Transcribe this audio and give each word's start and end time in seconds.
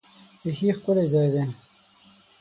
بیخي 0.41 0.69
ښکلی 0.77 1.05
ځای 1.13 1.27
دی. 1.33 1.43